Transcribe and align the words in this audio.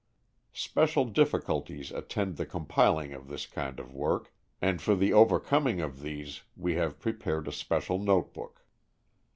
Special 0.55 1.05
difficulties 1.05 1.91
attend 1.91 2.37
the 2.37 2.45
compiling 2.47 3.13
of 3.13 3.27
this 3.27 3.45
kind 3.45 3.79
of 3.79 3.93
work, 3.93 4.33
and 4.59 4.81
for 4.81 4.95
the 4.95 5.13
overcoming 5.13 5.79
of 5.79 6.01
these 6.01 6.41
we 6.57 6.73
have 6.73 6.99
prepared 6.99 7.47
a 7.47 7.51
special 7.51 7.99
notebook. 7.99 8.65